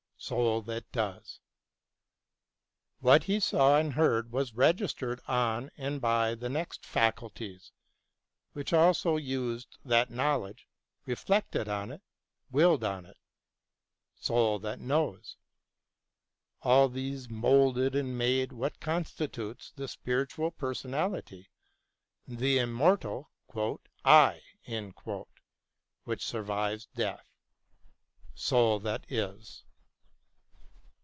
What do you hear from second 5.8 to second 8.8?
by the next faculties, which